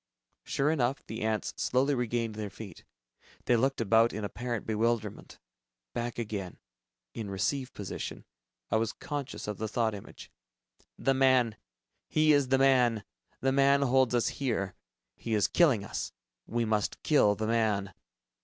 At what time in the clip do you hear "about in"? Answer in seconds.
3.79-4.23